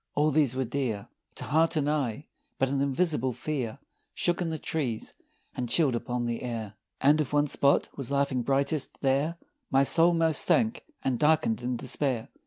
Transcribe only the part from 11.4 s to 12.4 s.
in despair!